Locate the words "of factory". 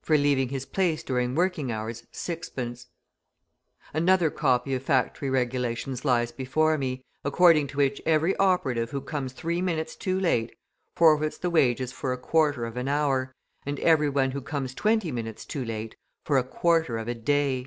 4.74-5.28